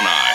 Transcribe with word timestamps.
One 0.00 0.08
Eye. 0.08 0.29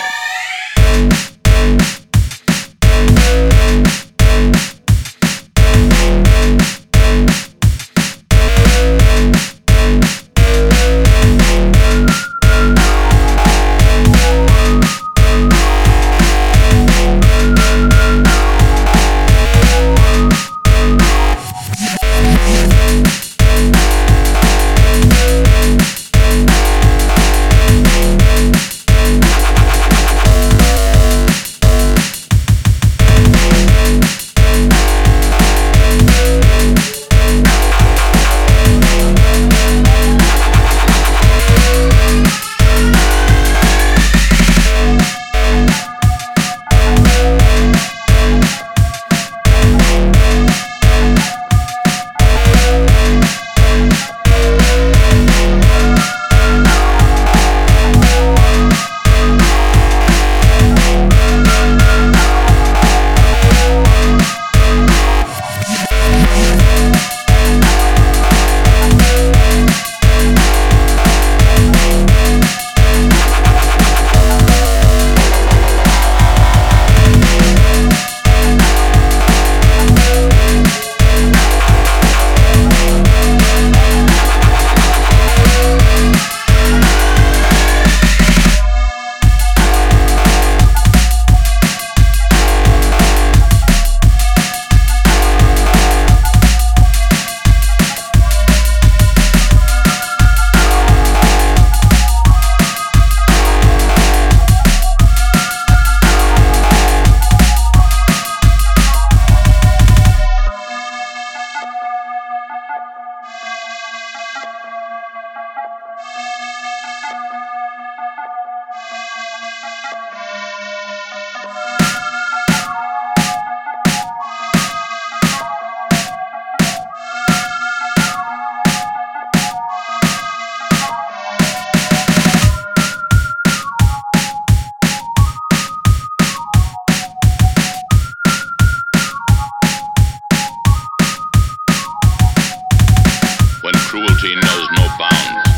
cruelty 144.26 144.46
knows 144.46 144.68
no 144.72 144.86
bounds, 144.98 145.48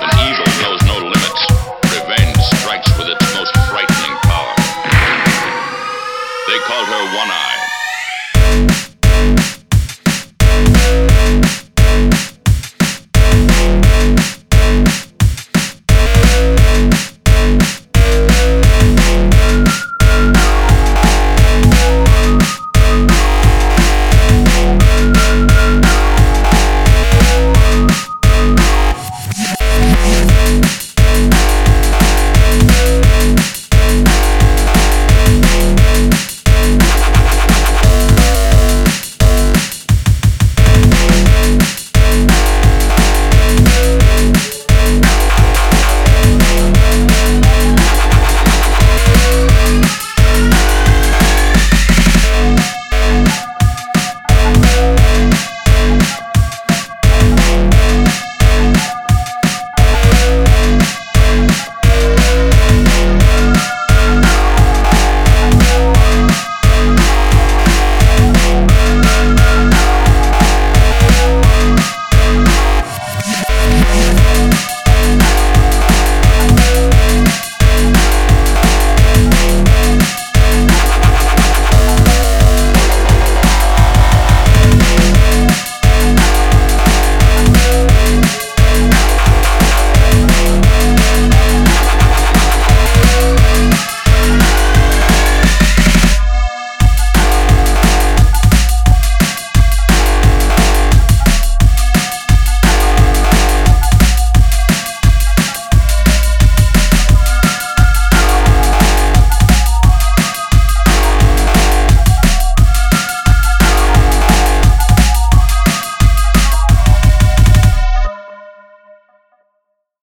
and 0.00 0.12
evil 0.28 0.48
knows 0.62 0.80
no 0.86 0.96
limits. 0.98 1.42
Revenge 1.92 2.36
strikes 2.58 2.88
with 2.98 3.08
its 3.08 3.34
most 3.34 3.52
frightening 3.68 4.16
power. 4.22 4.54
They 6.48 6.58
called 6.66 6.88
her 6.88 7.16
One 7.16 7.30
Eye. 7.30 7.53